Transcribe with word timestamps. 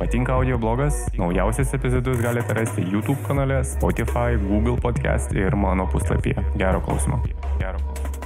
Patinka 0.00 0.32
audio 0.32 0.56
blogas? 0.58 0.94
Naujausias 1.12 1.74
epizodus 1.74 2.20
galite 2.22 2.54
rasti 2.54 2.80
YouTube 2.80 3.20
kanale, 3.26 3.64
Spotify, 3.64 4.32
Google 4.48 4.80
podcast 4.80 5.32
ir 5.36 5.52
mano 5.54 5.84
puslapyje. 5.92 6.40
Gero 6.56 6.80
klausimo. 6.80 7.20
Gero 7.58 7.78
klausimo. 7.78 8.20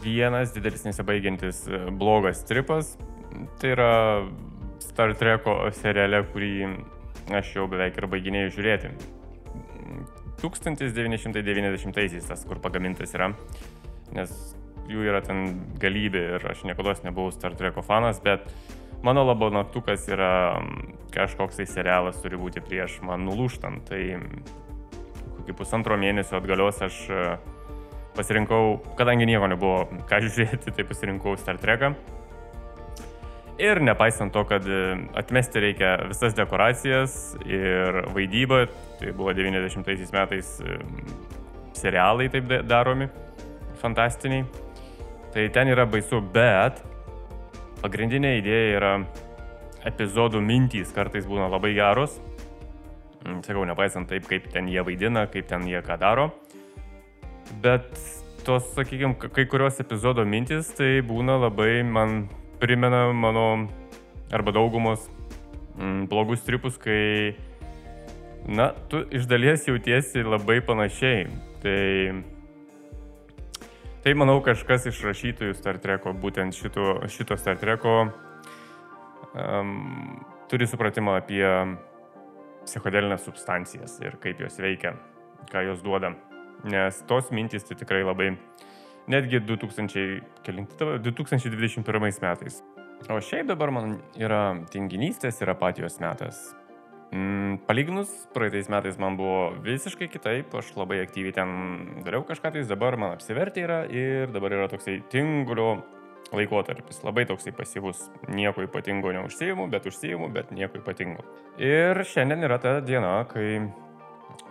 Vienas 0.00 0.54
didelis 0.54 0.86
nesibaigiantis 0.88 1.68
e, 1.68 1.90
blogas 1.90 2.40
tripas. 2.48 2.96
Tai 3.60 3.68
yra 3.74 3.90
Star 4.80 5.12
Treko 5.20 5.58
seriale, 5.76 6.22
kurį 6.32 6.64
aš 7.36 7.52
jau 7.58 7.66
beveik 7.68 8.00
ir 8.00 8.08
baiginėjau 8.08 8.54
žiūrėti. 8.56 8.94
1990-aisiais 10.40 12.24
tas, 12.24 12.46
kur 12.48 12.56
pagamintas 12.64 13.12
yra. 13.12 13.34
Nes 14.16 14.32
jų 14.88 15.04
yra 15.12 15.20
ten 15.20 15.60
galybė 15.76 16.24
ir 16.38 16.48
aš 16.54 16.64
niekada 16.64 16.96
nebuvau 17.04 17.28
Star 17.36 17.52
Treko 17.52 17.84
fanas, 17.84 18.24
bet 18.24 18.48
Mano 19.04 19.24
labo 19.26 19.50
naktukas 19.52 20.08
yra 20.08 20.62
kažkoks 21.14 21.60
tai 21.60 21.66
serialas 21.68 22.20
turi 22.22 22.38
būti 22.40 22.62
prieš 22.64 23.00
man 23.06 23.24
nulūštant. 23.26 23.88
Tai 23.88 24.00
kokį 25.36 25.56
pusantro 25.56 25.96
mėnesio 26.00 26.38
atgalios 26.40 26.80
aš 26.82 26.98
e, 27.12 27.22
pasirinkau, 28.16 28.80
kadangi 28.98 29.28
nieko 29.28 29.48
nebuvo 29.52 29.84
ką 30.10 30.20
žiūrėti, 30.24 30.74
tai 30.74 30.86
pasirinkau 30.88 31.36
Star 31.40 31.60
Treką. 31.60 31.94
Ir 33.62 33.80
nepaisant 33.80 34.34
to, 34.34 34.42
kad 34.48 34.66
e, 34.68 34.80
atmesti 35.16 35.62
reikia 35.64 35.94
visas 36.10 36.34
dekoracijas 36.36 37.36
ir 37.46 38.02
vaidybą, 38.12 38.66
tai 39.00 39.14
buvo 39.16 39.32
90 39.36 40.12
metais 40.12 40.58
e, 40.60 40.80
serialai 41.76 42.28
taip 42.32 42.52
daromi, 42.68 43.08
fantastiniai, 43.80 44.44
tai 45.32 45.48
ten 45.52 45.72
yra 45.72 45.86
baisu, 45.88 46.20
bet 46.34 46.82
Pagrindinė 47.82 48.36
idėja 48.40 48.76
yra 48.78 48.92
epizodų 49.86 50.40
mintys 50.42 50.92
kartais 50.94 51.26
būna 51.28 51.50
labai 51.52 51.74
geros. 51.76 52.18
Mm, 53.26 53.42
sakau, 53.46 53.64
nepaisant 53.68 54.08
taip, 54.10 54.26
kaip 54.30 54.48
ten 54.52 54.70
jie 54.70 54.82
vaidina, 54.86 55.26
kaip 55.30 55.48
ten 55.50 55.66
jie 55.68 55.82
ką 55.84 55.98
daro. 56.00 56.30
Bet 57.62 57.90
tos, 58.46 58.68
sakykime, 58.74 59.16
kai 59.18 59.46
kurios 59.50 59.80
epizodo 59.82 60.24
mintys 60.26 60.70
tai 60.78 61.00
būna 61.06 61.38
labai, 61.46 61.82
man 61.82 62.26
primena 62.62 63.10
mano 63.12 63.66
arba 64.34 64.54
daugumos 64.54 65.08
mm, 65.76 66.06
blogus 66.10 66.46
tripus, 66.46 66.78
kai, 66.80 67.36
na, 68.46 68.72
tu 68.90 69.04
iš 69.14 69.28
dalies 69.30 69.66
jautiesi 69.68 70.24
labai 70.26 70.60
panašiai. 70.64 71.26
Tai 71.62 71.76
Tai 74.06 74.12
manau 74.14 74.36
kažkas 74.38 74.84
iš 74.86 75.00
rašytojų 75.02 75.56
Star 75.58 75.80
Treko, 75.82 76.12
būtent 76.14 76.54
šito, 76.54 76.92
šito 77.10 77.34
Star 77.34 77.56
Treko, 77.58 77.94
um, 79.34 79.72
turi 80.46 80.68
supratimą 80.70 81.16
apie 81.18 81.42
psichodelinės 82.62 83.24
substancijas 83.26 83.96
ir 84.04 84.14
kaip 84.22 84.44
jos 84.44 84.60
veikia, 84.62 84.92
ką 85.50 85.64
jos 85.66 85.82
duoda. 85.82 86.12
Nes 86.70 87.00
tos 87.10 87.32
mintys 87.34 87.66
tai 87.66 87.74
tikrai 87.80 88.04
labai, 88.06 88.28
netgi 89.10 89.40
2000, 89.42 90.22
2021 91.02 92.22
metais. 92.22 92.62
O 93.10 93.18
šiaip 93.18 93.50
dabar 93.50 93.74
man 93.74 93.98
yra 94.14 94.44
tinginystės 94.70 95.42
ir 95.42 95.50
apatijos 95.50 95.98
metas. 95.98 96.44
Mm, 97.14 97.60
palyginus, 97.68 98.10
praeitais 98.34 98.66
metais 98.68 98.96
man 98.98 99.14
buvo 99.16 99.52
visiškai 99.62 100.08
kitaip, 100.10 100.54
aš 100.58 100.72
labai 100.74 100.98
aktyviai 101.04 101.36
ten 101.36 101.50
dariau 102.02 102.24
kažką, 102.26 102.50
tai 102.56 102.64
dabar 102.66 102.96
man 102.98 103.14
apsivertė 103.14 103.62
yra 103.62 103.78
ir 103.86 104.32
dabar 104.34 104.56
yra 104.56 104.66
toksai 104.72 104.98
tingulio 105.12 105.84
laikotarpis, 106.34 107.04
labai 107.06 107.22
toksai 107.30 107.52
pasyvus, 107.54 108.08
nieko 108.26 108.64
ypatingo 108.66 109.12
neužsijimu, 109.14 109.68
bet 109.70 109.86
užsijimu, 109.86 110.32
bet 110.34 110.50
nieko 110.50 110.80
ypatingo. 110.80 111.22
Ir 111.62 112.02
šiandien 112.02 112.42
yra 112.48 112.58
ta 112.58 112.80
diena, 112.82 113.20
kai 113.30 113.60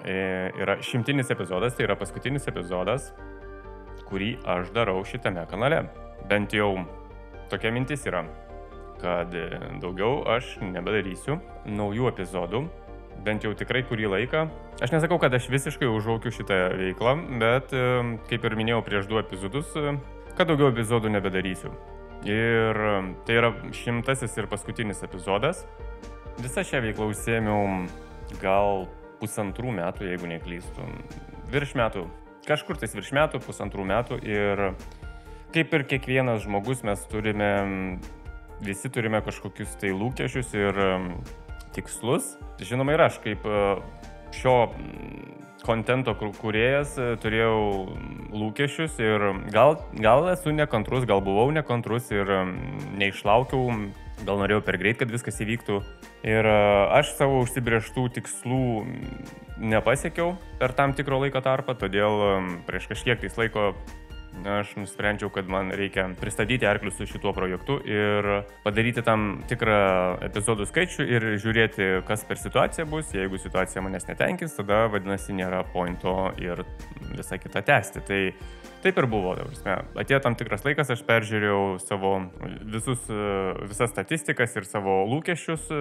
yra 0.05 0.77
šimtinis 0.81 1.31
epizodas, 1.35 1.75
tai 1.75 1.89
yra 1.89 1.97
paskutinis 1.99 2.47
epizodas, 2.47 3.11
kurį 4.07 4.35
aš 4.55 4.71
darau 4.75 5.01
šitame 5.03 5.43
kanale. 5.49 5.85
Bent 6.29 6.53
jau 6.55 6.71
tokia 7.51 7.71
mintis 7.73 8.05
yra 8.07 8.23
kad 9.05 9.35
e, 9.37 9.45
daugiau 9.83 10.23
aš 10.35 10.55
nebedarysiu 10.63 11.37
naujų 11.69 12.09
epizodų, 12.09 12.63
bent 13.25 13.45
jau 13.45 13.53
tikrai 13.57 13.83
kurį 13.85 14.09
laiką. 14.15 14.47
Aš 14.83 14.95
nesakau, 14.95 15.19
kad 15.21 15.33
aš 15.37 15.47
visiškai 15.53 15.87
užaukiu 15.87 16.33
šitą 16.33 16.57
veiklą, 16.79 17.13
bet 17.41 17.73
e, 17.75 17.85
kaip 18.31 18.47
ir 18.47 18.57
minėjau 18.57 18.81
prieš 18.87 19.09
du 19.11 19.21
epizodus, 19.21 19.69
e, 19.77 19.93
kad 20.33 20.49
daugiau 20.49 20.71
epizodų 20.73 21.13
nebedarysiu. 21.13 21.71
Ir 22.25 22.79
tai 23.27 23.37
yra 23.37 23.51
šimtasis 23.75 24.33
ir 24.39 24.49
paskutinis 24.49 25.03
epizodas. 25.05 25.61
Visą 26.41 26.63
šią 26.65 26.81
veiklą 26.87 27.11
užsėmiau 27.11 27.85
gal 28.41 28.87
pusantrų 29.21 29.75
metų, 29.77 30.07
jeigu 30.09 30.31
neklystu. 30.33 30.89
Virš 31.53 31.75
metų. 31.77 32.07
Kažkur 32.49 32.81
tais 32.81 32.97
virš 32.97 33.13
metų, 33.13 33.43
pusantrų 33.45 33.85
metų. 33.93 34.17
Ir 34.25 34.71
kaip 35.53 35.77
ir 35.77 35.85
kiekvienas 35.93 36.41
žmogus 36.47 36.81
mes 36.87 37.05
turime 37.11 37.51
visi 38.63 38.91
turime 38.93 39.19
kažkokius 39.25 39.75
tai 39.81 39.91
lūkesčius 39.95 40.53
ir 40.55 40.79
tikslus. 41.75 42.35
Žinoma, 42.63 42.95
ir 42.95 43.03
aš 43.05 43.19
kaip 43.23 43.43
e, 43.43 43.63
šio 44.35 44.55
kontento 45.65 46.13
kuriejas 46.39 46.95
e, 47.01 47.09
turėjau 47.21 47.57
lūkesčius 48.35 48.97
ir 49.03 49.27
gal, 49.53 49.79
gal 49.99 50.29
esu 50.31 50.53
nekantrus, 50.55 51.07
gal 51.09 51.23
buvau 51.25 51.49
nekantrus 51.55 52.11
ir 52.13 52.31
neišlaukiau, 52.99 53.67
gal 54.23 54.39
norėjau 54.39 54.63
per 54.65 54.79
greit, 54.79 54.99
kad 55.01 55.11
viskas 55.11 55.41
įvyktų. 55.43 55.81
Ir 56.25 56.47
e, 56.47 56.55
aš 57.01 57.15
savo 57.19 57.43
užsibrieštų 57.43 58.07
tikslų 58.19 58.63
nepasiekiau 59.75 60.35
per 60.61 60.75
tam 60.77 60.95
tikro 60.95 61.19
laiko 61.23 61.43
tarpą, 61.43 61.75
todėl 61.79 62.23
prieš 62.67 62.89
kažkiek 62.91 63.21
tais 63.23 63.37
laiko 63.39 63.73
aš 64.43 64.75
nusprendžiau, 64.79 65.29
kad 65.33 65.47
man 65.49 65.71
reikia 65.75 66.07
pristatyti 66.19 66.67
arklius 66.67 66.97
su 66.99 67.07
šituo 67.09 67.33
projektu 67.33 67.77
ir 67.87 68.27
padaryti 68.65 69.03
tam 69.05 69.43
tikrą 69.49 69.77
epizodų 70.27 70.67
skaičių 70.69 71.07
ir 71.07 71.27
žiūrėti, 71.41 71.87
kas 72.07 72.25
per 72.27 72.39
situaciją 72.41 72.87
bus. 72.89 73.13
Jeigu 73.15 73.39
situacija 73.41 73.83
manęs 73.85 74.09
netenkins, 74.09 74.57
tada 74.57 74.85
vadinasi 74.91 75.37
nėra 75.37 75.63
pointo 75.73 76.33
ir 76.41 76.65
visą 77.15 77.39
kitą 77.41 77.63
tęsti. 77.65 78.03
Tai 78.05 78.21
taip 78.83 79.01
ir 79.01 79.09
buvo. 79.09 79.33
Atėjo 79.97 80.21
tam 80.25 80.37
tikras 80.37 80.67
laikas, 80.67 80.91
aš 80.93 81.01
peržiūrėjau 81.07 81.63
savo 81.81 82.13
visus, 82.61 83.09
visas 83.65 83.93
statistikas 83.93 84.55
ir 84.59 84.69
savo 84.69 85.01
lūkesčius 85.09 85.71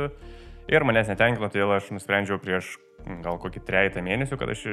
ir 0.72 0.88
manęs 0.88 1.10
netenkino, 1.12 1.50
todėl 1.52 1.76
aš 1.76 1.92
nusprendžiau 1.92 2.40
prieš 2.40 2.76
gal 3.24 3.36
kokį 3.42 3.60
trejata 3.66 4.00
mėnesių, 4.04 4.40
kad 4.40 4.54
aš 4.54 4.66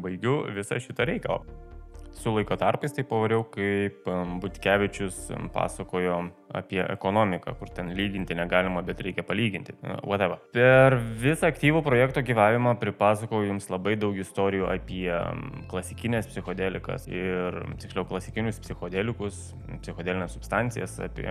baigiu 0.00 0.44
visą 0.54 0.80
šitą 0.80 1.04
reikalą 1.10 1.73
su 2.14 2.32
laiko 2.34 2.56
tarpais 2.60 2.94
tai 2.94 3.04
pavariau, 3.08 3.44
kaip 3.52 4.06
Butkevičius 4.42 5.28
pasakojo 5.54 6.18
apie 6.54 6.80
ekonomiką, 6.82 7.54
kur 7.58 7.70
ten 7.74 7.90
lyginti 7.98 8.36
negalima, 8.38 8.82
bet 8.86 9.02
reikia 9.02 9.24
palyginti. 9.26 9.74
Whatever. 10.06 10.38
Per 10.54 10.98
visą 11.22 11.50
aktyvų 11.50 11.82
projekto 11.86 12.22
gyvavimą 12.26 12.76
pripasakojau 12.82 13.48
jums 13.50 13.66
labai 13.72 13.96
daug 13.98 14.18
istorijų 14.22 14.68
apie 14.70 15.08
klasikinės 15.70 16.30
psichodelikas 16.30 17.08
ir, 17.10 17.58
tiksliau, 17.82 18.06
klasikinius 18.08 18.62
psichodelikus, 18.62 19.48
psichodelinės 19.82 20.38
substancijas, 20.38 21.00
apie 21.02 21.26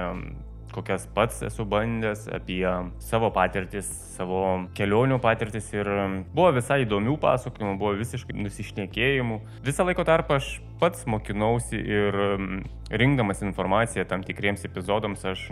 kokias 0.73 1.06
pats 1.16 1.41
esu 1.47 1.66
bandęs, 1.69 2.25
apie 2.34 2.66
savo 3.03 3.29
patirtis, 3.34 3.88
savo 4.16 4.67
kelionių 4.78 5.19
patirtis 5.23 5.69
ir 5.73 5.89
buvo 6.34 6.51
visai 6.57 6.84
įdomių 6.84 7.16
pasakojimų, 7.22 7.78
buvo 7.81 7.94
visiškai 8.00 8.35
nusišnekėjimų. 8.38 9.39
Visą 9.66 9.85
laiko 9.88 10.06
tarpą 10.07 10.39
aš 10.41 10.57
pats 10.81 11.06
mokinausi 11.07 11.79
ir 11.79 12.17
rinkdamas 12.91 13.44
informaciją 13.45 14.06
tam 14.09 14.25
tikriems 14.28 14.66
epizodams 14.67 15.23
aš 15.25 15.47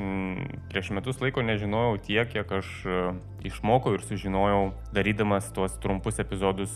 prieš 0.71 0.91
metus 0.97 1.21
laiko 1.23 1.45
nežinojau 1.45 1.97
tiek, 2.05 2.29
kiek 2.33 2.51
aš 2.59 2.71
e, 2.85 3.01
išmokau 3.47 3.95
ir 3.95 4.05
sužinojau 4.05 4.71
darydamas 4.95 5.49
tuos 5.55 5.77
trumpus 5.81 6.19
epizodus 6.21 6.75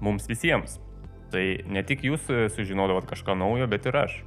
mums 0.00 0.28
visiems. 0.28 0.78
Tai 1.32 1.42
ne 1.66 1.82
tik 1.86 2.04
jūs 2.06 2.30
e, 2.30 2.46
sužinodavot 2.54 3.08
kažką 3.10 3.34
naujo, 3.38 3.66
bet 3.70 3.88
ir 3.88 4.02
aš. 4.04 4.20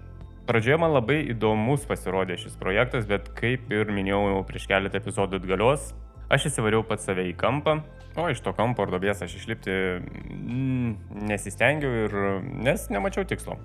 Pradžioje 0.50 0.80
man 0.82 0.96
labai 0.96 1.20
įdomus 1.30 1.84
pasirodė 1.86 2.34
šis 2.42 2.56
projektas, 2.58 3.04
bet 3.06 3.28
kaip 3.38 3.68
ir 3.70 3.92
minėjau 3.94 4.40
prieš 4.50 4.64
keletą 4.72 4.98
epizodų 4.98 5.38
atgalios, 5.38 5.92
aš 6.34 6.48
įsivariau 6.50 6.82
pats 6.90 7.06
save 7.06 7.28
į 7.30 7.36
kampą, 7.38 7.76
o 8.18 8.26
iš 8.34 8.42
to 8.42 8.56
kampo 8.58 8.82
ar 8.82 8.90
dobės 8.96 9.22
aš 9.22 9.36
išlipti 9.38 9.76
mm, 10.00 10.96
nesistengiau 11.30 11.94
ir 12.08 12.18
nes 12.66 12.88
nemačiau 12.90 13.28
tikslo. 13.30 13.60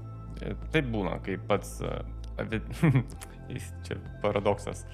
Taip 0.75 0.93
būna, 0.93 1.17
kai 1.25 1.39
pats... 1.49 1.79
čia 3.87 3.97
paradoksas. 4.21 4.85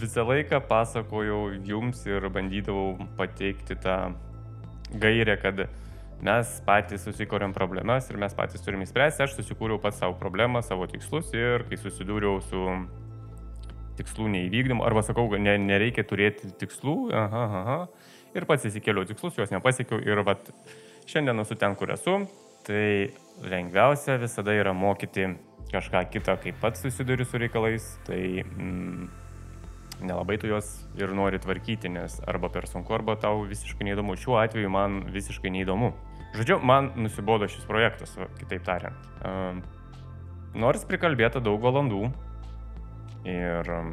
Visą 0.00 0.24
laiką 0.24 0.62
pasakojau 0.72 1.50
jums 1.68 2.00
ir 2.08 2.32
bandydavau 2.32 2.96
pateikti 3.20 3.76
tą 3.84 3.98
gairę, 5.04 5.36
kad 5.42 5.66
mes 6.22 6.50
patys 6.66 7.02
susikūrėm 7.06 7.54
problemas 7.56 8.08
ir 8.10 8.18
mes 8.22 8.34
patys 8.38 8.62
turime 8.62 8.86
įspręsti. 8.86 9.24
Aš 9.26 9.36
susikūriau 9.38 9.80
pats 9.82 9.98
savo 10.02 10.14
problemą, 10.20 10.62
savo 10.62 10.86
tikslus 10.90 11.32
ir 11.34 11.66
kai 11.68 11.78
susidūriau 11.80 12.38
su 12.46 12.62
tikslų 13.98 14.30
neįvykdymų, 14.32 14.84
arba 14.86 15.02
sakau, 15.04 15.26
ne, 15.36 15.56
nereikia 15.60 16.04
turėti 16.08 16.48
tikslų, 16.62 16.96
aha, 17.16 17.42
aha, 17.60 17.78
ir 18.32 18.46
pats 18.48 18.64
įsikėliau 18.70 19.04
tikslus, 19.08 19.36
juos 19.36 19.52
nepasiekiau 19.52 20.00
ir 20.00 20.22
vat, 20.26 20.48
šiandien 21.10 21.44
esu 21.44 21.58
ten, 21.60 21.76
kur 21.76 21.92
esu, 21.92 22.22
tai 22.66 23.12
lengviausia 23.44 24.16
visada 24.22 24.54
yra 24.56 24.72
mokyti 24.76 25.34
kažką 25.72 26.06
kitą, 26.12 26.38
kai 26.40 26.54
pats 26.62 26.84
susiduri 26.84 27.26
su 27.28 27.40
reikalais, 27.40 27.84
tai 28.06 28.22
mm, 28.44 29.08
nelabai 30.06 30.38
tu 30.40 30.50
juos 30.50 30.68
ir 30.98 31.12
nori 31.14 31.40
tvarkyti, 31.42 31.90
nes 31.92 32.18
arba 32.28 32.50
per 32.52 32.68
sunku, 32.70 32.94
arba 32.94 33.16
tau 33.20 33.44
visiškai 33.48 33.88
neįdomu. 33.88 34.16
Šiuo 34.18 34.38
atveju 34.40 34.70
man 34.72 35.02
visiškai 35.12 35.52
neįdomu. 35.54 35.92
Žodžiu, 36.36 36.58
man 36.64 36.92
nusibodo 36.96 37.48
šis 37.50 37.66
projektas, 37.68 38.14
kitaip 38.38 38.64
tariant. 38.64 39.08
Um, 39.26 39.60
nors 40.56 40.86
prikalbėta 40.88 41.42
daug 41.44 41.60
valandų 41.60 42.06
ir 43.28 43.68
um, 43.76 43.92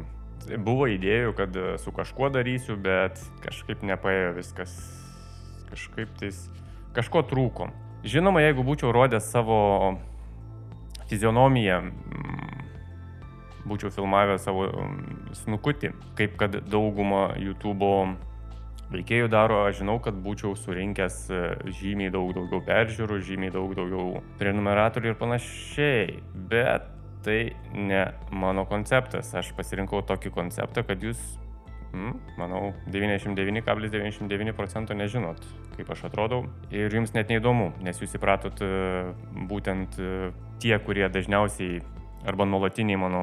buvo 0.64 0.88
idėjų, 0.90 1.34
kad 1.36 1.58
su 1.82 1.92
kažkuo 1.92 2.30
darysiu, 2.32 2.78
bet 2.80 3.20
kažkaip 3.44 3.84
nepaėjo 3.86 4.32
viskas. 4.38 4.74
Kažkaip 5.70 6.10
tais, 6.18 6.48
kažko 6.96 7.22
trūko. 7.28 7.68
Žinoma, 8.02 8.40
jeigu 8.42 8.64
būčiau 8.64 8.90
rodęs 8.96 9.28
savo 9.30 9.60
fizionomiją, 11.10 11.82
būčiau 13.68 13.92
filmavęs 13.94 14.46
savo 14.46 14.66
snukutį, 15.36 15.92
kaip 16.18 16.36
kad 16.40 16.58
dauguma 16.70 17.30
YouTube 17.40 18.16
veikėjų 18.90 19.28
daro, 19.30 19.64
aš 19.68 19.80
žinau, 19.80 19.98
kad 20.02 20.16
būčiau 20.18 20.56
surinkęs 20.58 21.18
e, 21.30 21.42
žymiai 21.80 22.10
daug 22.12 22.32
daugiau 22.34 22.62
peržiūrų, 22.66 23.20
žymiai 23.26 23.52
daug 23.54 23.74
daugiau 23.78 24.22
prenumeratorių 24.40 25.12
ir 25.12 25.20
panašiai, 25.20 26.16
bet 26.50 26.88
tai 27.24 27.52
ne 27.76 28.06
mano 28.32 28.64
konceptas. 28.68 29.30
Aš 29.36 29.52
pasirinkau 29.58 30.02
tokį 30.08 30.32
konceptą, 30.34 30.82
kad 30.88 31.02
jūs, 31.04 31.20
mm, 31.92 32.16
manau, 32.40 32.72
99,99 32.90 33.86
,99 34.26 34.56
procento 34.58 34.96
nežinot, 34.96 35.44
kaip 35.76 35.92
aš 35.94 36.08
atrodau 36.10 36.46
ir 36.74 36.90
jums 36.90 37.14
net 37.14 37.30
neįdomu, 37.30 37.70
nes 37.84 38.00
jūs 38.02 38.16
įpratot 38.18 38.64
e, 38.64 38.72
būtent 39.50 40.00
e, 40.00 40.32
tie, 40.62 40.74
kurie 40.82 41.06
dažniausiai 41.08 41.78
arba 42.26 42.44
nuolatiniai 42.44 42.98
mano 43.00 43.22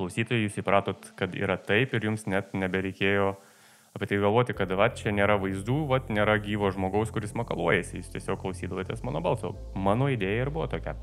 klausytojai, 0.00 0.48
jūs 0.48 0.58
įpratot, 0.64 1.12
kad 1.20 1.36
yra 1.38 1.60
taip 1.60 1.94
ir 1.94 2.10
jums 2.10 2.26
net 2.26 2.56
nebereikėjo 2.56 3.34
apie 3.94 4.06
tai 4.06 4.20
galvoti, 4.22 4.54
kad 4.56 4.70
va 4.78 4.88
čia 4.94 5.12
nėra 5.14 5.36
vaizdų, 5.42 5.80
va 5.90 6.00
nėra 6.08 6.38
gyvo 6.42 6.70
žmogaus, 6.74 7.10
kuris 7.14 7.34
makaluojasi, 7.38 8.00
jūs 8.00 8.12
tiesiog 8.14 8.38
klausydavotės 8.42 9.02
mano 9.06 9.22
balso. 9.24 9.56
Mano 9.74 10.08
idėja 10.10 10.46
ir 10.46 10.52
buvo 10.54 10.68
tokia. 10.70 10.94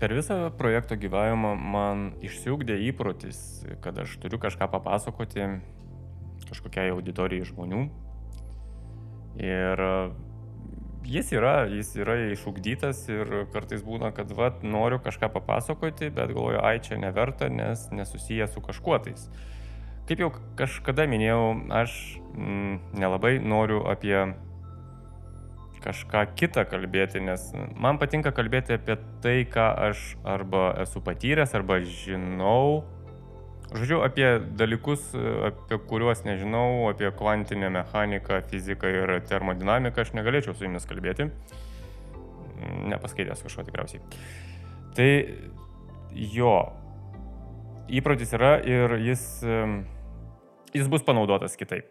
Per 0.00 0.14
visą 0.16 0.46
projekto 0.56 0.96
gyvavimą 0.96 1.52
man 1.60 2.06
išsiugdė 2.24 2.78
įprotis, 2.88 3.66
kad 3.84 3.98
aš 4.00 4.14
turiu 4.22 4.38
kažką 4.40 4.70
papasakoti 4.72 5.50
kažkokiai 6.48 6.94
auditorijai 6.94 7.48
žmonių. 7.50 7.82
Ir 9.40 9.82
jis 11.04 11.32
yra, 11.32 11.54
jis 11.70 11.94
yra 11.98 12.16
išugdytas 12.32 13.02
ir 13.10 13.30
kartais 13.54 13.82
būna, 13.86 14.12
kad 14.16 14.32
vat, 14.36 14.62
noriu 14.62 15.00
kažką 15.02 15.30
papasakoti, 15.32 16.10
bet 16.10 16.34
galvoju, 16.34 16.60
ai 16.62 16.78
čia 16.84 17.00
neverta, 17.00 17.48
nes 17.48 17.88
nesusiję 17.92 18.48
su 18.48 18.60
kažkuo 18.60 18.98
tais. 19.04 19.28
Kaip 20.10 20.22
jau 20.24 20.30
kažkada 20.58 21.06
minėjau, 21.06 21.42
aš 21.70 21.96
mm, 22.34 22.78
nelabai 22.98 23.38
noriu 23.38 23.84
apie 23.88 24.16
kažką 25.80 26.24
kitą 26.36 26.66
kalbėti, 26.68 27.22
nes 27.24 27.50
man 27.80 27.98
patinka 28.00 28.32
kalbėti 28.36 28.76
apie 28.76 28.98
tai, 29.24 29.36
ką 29.48 29.68
aš 29.88 30.14
arba 30.28 30.74
esu 30.82 31.00
patyręs, 31.04 31.54
arba 31.56 31.80
žinau, 31.80 32.82
Žodžiu, 33.70 34.00
apie 34.02 34.26
dalykus, 34.58 35.12
apie 35.46 35.78
kuriuos 35.86 36.24
nežinau, 36.26 36.88
apie 36.90 37.06
kvantinę 37.14 37.68
mechaniką, 37.70 38.40
fiziką 38.50 38.90
ir 38.90 39.12
termodinamiką 39.30 40.02
aš 40.02 40.10
negalėčiau 40.18 40.56
su 40.56 40.66
jumis 40.66 40.88
kalbėti. 40.90 41.28
Nepaskaitęs 42.90 43.44
kažko 43.46 43.62
tikriausiai. 43.68 44.02
Tai 44.98 45.08
jo, 46.34 46.54
įprotis 47.94 48.34
yra 48.34 48.56
ir 48.66 48.96
jis, 49.06 49.22
jis 50.74 50.90
bus 50.90 51.06
panaudotas 51.06 51.54
kitaip. 51.60 51.86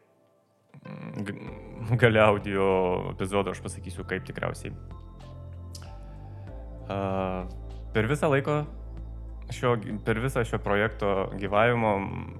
Gale 1.99 2.21
audio 2.25 2.67
epizodo 3.13 3.55
aš 3.55 3.63
pasakysiu 3.63 4.03
kaip 4.07 4.27
tikriausiai. 4.27 4.75
Per 7.95 8.11
visą 8.11 8.29
laiko 8.35 8.65
šio, 9.53 9.77
per 10.05 10.19
visą 10.21 10.43
šio 10.45 10.59
projekto 10.61 11.29
gyvavimo 11.39 11.93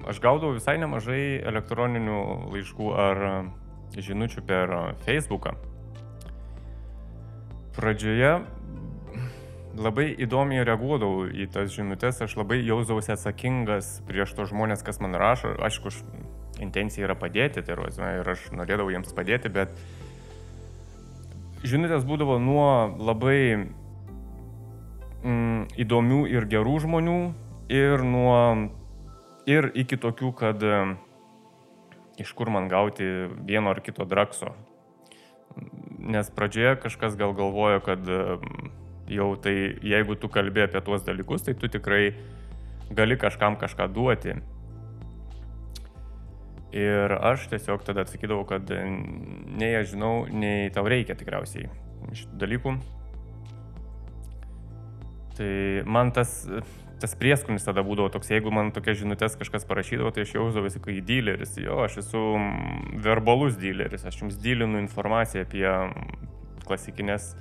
aš 0.10 0.22
gaudavau 0.22 0.56
visai 0.58 0.78
nemažai 0.82 1.42
elektroninių 1.50 2.22
laiškų 2.54 2.94
ar 2.94 3.26
žinučių 3.98 4.46
per 4.46 4.74
Facebooką. 5.06 5.56
Pradžioje 7.80 8.34
labai 9.80 10.10
įdomiai 10.20 10.66
reaguodavau 10.68 11.30
į 11.30 11.48
tas 11.54 11.72
žinutės, 11.74 12.22
aš 12.26 12.36
labai 12.40 12.60
jausdavausi 12.62 13.14
atsakingas 13.16 14.00
prieš 14.08 14.36
to 14.38 14.46
žmonės, 14.50 14.84
kas 14.86 15.00
man 15.04 15.16
rašo. 15.18 15.54
Aišku, 15.64 15.94
intencija 16.60 17.08
yra 17.08 17.16
padėti 17.18 17.64
terorizmą 17.66 18.20
ir 18.20 18.32
aš 18.36 18.50
norėdavau 18.56 18.92
jiems 18.94 19.16
padėti, 19.16 19.52
bet 19.54 19.74
žinutės 21.64 22.06
būdavo 22.08 22.40
nuo 22.44 22.70
labai 23.00 23.70
įdomių 25.80 26.24
ir 26.32 26.48
gerų 26.50 26.80
žmonių 26.84 27.20
ir 27.72 28.04
nuo 28.04 28.70
ir 29.50 29.72
iki 29.78 29.98
tokių, 30.02 30.34
kad 30.38 30.64
mm, 30.64 30.98
iš 32.22 32.34
kur 32.38 32.52
man 32.54 32.68
gauti 32.72 33.08
vieno 33.48 33.72
ar 33.74 33.82
kito 33.86 34.06
drakso. 34.10 34.54
Nes 36.00 36.30
pradžioje 36.32 36.76
kažkas 36.84 37.18
gal 37.20 37.34
galvojo, 37.38 37.82
kad 37.86 38.04
mm, 38.04 38.70
jau 39.14 39.32
tai 39.42 39.56
jeigu 39.86 40.20
tu 40.20 40.30
kalbė 40.32 40.68
apie 40.68 40.84
tuos 40.86 41.06
dalykus, 41.08 41.48
tai 41.48 41.56
tu 41.58 41.72
tikrai 41.72 42.14
gali 42.94 43.18
kažkam 43.18 43.58
kažką 43.60 43.90
duoti. 43.94 44.38
Ir 46.70 47.16
aš 47.18 47.48
tiesiog 47.50 47.82
tada 47.82 48.04
atsakydavau, 48.06 48.46
kad 48.46 48.70
nei 48.70 49.74
aš 49.80 49.96
žinau, 49.96 50.28
nei 50.30 50.70
tau 50.74 50.86
reikia 50.86 51.18
tikriausiai 51.18 51.72
šitų 52.14 52.42
dalykų. 52.44 52.78
Tai 55.40 55.84
man 55.88 56.10
tas, 56.12 56.34
tas 57.00 57.14
prieskonis 57.16 57.64
tada 57.64 57.80
būdavo 57.88 58.12
toks, 58.12 58.28
jeigu 58.34 58.52
man 58.52 58.74
tokia 58.76 58.98
žinutės 59.00 59.38
kažkas 59.40 59.64
parašydavo, 59.70 60.12
tai 60.12 60.26
aš 60.26 60.34
jausdavausi 60.36 60.82
kaip 60.84 61.00
dealeris. 61.08 61.56
Jo, 61.64 61.78
aš 61.86 62.02
esu 62.04 62.24
verbalus 63.06 63.56
dealeris, 63.62 64.04
aš 64.04 64.20
jums 64.26 64.40
dylinu 64.44 64.82
informaciją 64.84 65.46
apie 65.48 65.64
klasikinės 66.68 67.32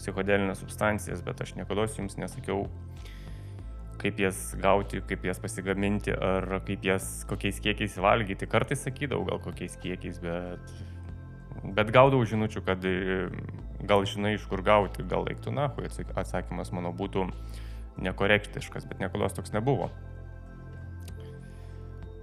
psichodelinės 0.00 0.60
substancijas, 0.60 1.24
bet 1.24 1.40
aš 1.40 1.54
niekada 1.56 1.88
jums 1.96 2.18
nesakiau, 2.20 2.66
kaip 4.00 4.20
jas 4.20 4.54
gauti, 4.60 5.00
kaip 5.08 5.24
jas 5.28 5.40
pasigaminti, 5.40 6.12
ar 6.12 6.60
kaip 6.68 6.84
jas 6.84 7.08
kokiais 7.28 7.60
kiekiais 7.64 7.96
valgyti. 8.00 8.48
Kartais 8.48 8.84
sakydavau 8.84 9.26
gal 9.28 9.40
kokiais 9.44 9.80
kiekiais, 9.80 10.20
bet, 10.24 10.76
bet 11.64 11.90
gaudavau 11.92 12.26
žinučių, 12.28 12.62
kad 12.64 12.84
gal 13.86 14.04
žinai 14.08 14.36
iš 14.36 14.46
kur 14.50 14.62
gauti, 14.64 15.04
gal 15.08 15.28
eiktų 15.30 15.52
nahui, 15.56 15.88
atsakymas 16.14 16.72
mano 16.76 16.92
būtų 16.96 17.28
nekorektiškas, 18.00 18.86
bet 18.88 19.00
niekada 19.02 19.28
toks 19.34 19.52
nebuvo. 19.52 19.90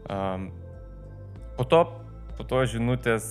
Um, 0.08 0.50
po 1.58 1.65
to, 1.67 1.82
po 2.38 2.46
to 2.48 2.63
žinutės 2.72 3.25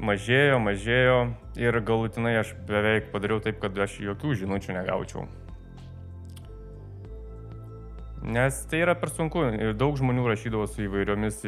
mažėjo, 0.00 0.60
mažėjo 0.62 1.18
ir 1.60 1.80
galutinai 1.84 2.38
aš 2.40 2.54
beveik 2.68 3.10
padariau 3.12 3.42
taip, 3.44 3.60
kad 3.60 3.76
aš 3.78 3.98
jokių 4.00 4.36
žinučių 4.42 4.78
negaučiau. 4.78 5.26
Nes 8.26 8.56
tai 8.66 8.80
yra 8.82 8.96
per 8.98 9.12
sunku 9.12 9.44
ir 9.54 9.76
daug 9.78 9.94
žmonių 10.00 10.24
rašydavo 10.32 10.66
su 10.66 10.86
įvairiomis 10.88 11.44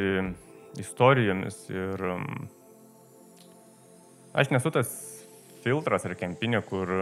istorijomis 0.78 1.64
ir 1.72 2.04
um, 2.12 2.46
aš 4.38 4.52
nesu 4.54 4.70
tas 4.74 4.90
filtras 5.64 6.06
ar 6.06 6.16
kempinė, 6.18 6.62
kur... 6.66 6.94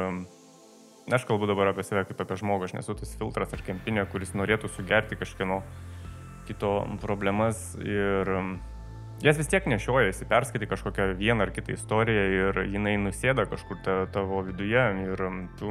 Aš 1.06 1.22
kalbu 1.22 1.46
dabar 1.46 1.68
apie 1.70 1.84
save 1.86 2.02
kaip 2.08 2.18
apie 2.18 2.34
žmogų, 2.40 2.66
aš 2.66 2.72
nesu 2.74 2.94
tas 2.98 3.12
filtras 3.14 3.52
ar 3.54 3.60
kempinė, 3.62 4.02
kuris 4.10 4.32
norėtų 4.34 4.66
sugerti 4.74 5.14
kažkieno 5.14 5.60
kito 6.48 6.72
problemas 6.98 7.76
ir 7.78 8.26
jas 9.22 9.38
vis 9.38 9.50
tiek 9.52 9.68
nešiojasi, 9.70 10.26
perskaitai 10.26 10.66
kažkokią 10.70 11.12
vieną 11.20 11.46
ar 11.46 11.52
kitą 11.54 11.76
istoriją 11.76 12.24
ir 12.40 12.60
jinai 12.72 12.96
nusėda 13.04 13.46
kažkur 13.46 13.78
ta, 13.86 13.96
tavo 14.10 14.42
viduje 14.48 14.82
ir 15.04 15.22
tu 15.60 15.70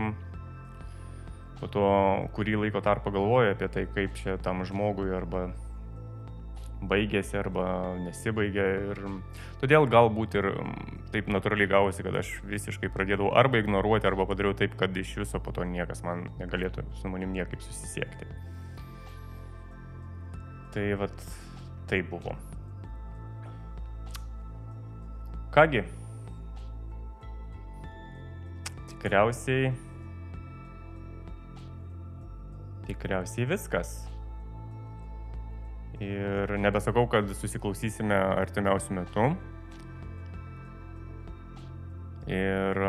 po 1.60 1.72
to 1.72 1.90
kurį 2.36 2.56
laiko 2.64 2.80
tarpą 2.84 3.12
galvoji 3.16 3.56
apie 3.56 3.70
tai, 3.72 3.86
kaip 3.92 4.16
čia 4.16 4.38
tam 4.40 4.64
žmogui 4.68 5.12
arba 5.16 5.50
baigėsi 6.89 7.38
arba 7.39 7.68
nesibaigė. 8.01 8.65
Ir 8.92 9.01
todėl 9.62 9.88
galbūt 9.92 10.38
ir 10.39 10.50
taip 11.13 11.30
natūraliai 11.32 11.72
gavosi, 11.72 12.06
kad 12.06 12.18
aš 12.22 12.32
visiškai 12.48 12.92
pradėdavau 12.94 13.34
arba 13.38 13.62
ignoruoti, 13.62 14.08
arba 14.10 14.27
padariau 14.30 14.56
taip, 14.58 14.77
kad 14.80 14.96
iš 14.98 15.15
viso 15.24 15.42
po 15.44 15.56
to 15.56 15.68
niekas 15.68 16.04
man 16.06 16.27
negalėtų 16.42 16.86
su 17.00 17.12
manim 17.12 17.36
niekaip 17.36 17.63
susisiekti. 17.63 18.30
Tai 20.75 20.89
vat 21.00 21.27
tai 21.88 22.01
buvo. 22.04 22.36
Kągi. 25.56 25.86
Tikriausiai. 28.89 29.72
Tikriausiai 32.89 33.48
viskas. 33.50 33.96
Ir 36.04 36.52
nebesakau, 36.60 37.06
kad 37.08 37.30
susiklausysime 37.40 38.18
artimiausių 38.42 38.98
metų. 38.98 39.28
Ir 42.36 42.82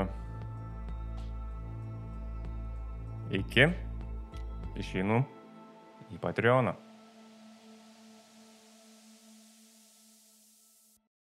iki 3.36 3.68
išeinu 4.80 5.20
į 6.14 6.18
Patreoną. 6.22 6.74